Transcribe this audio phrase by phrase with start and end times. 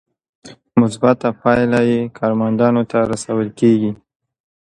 [0.79, 3.91] مثبته پایله یې کارمندانو ته رسول کیږي.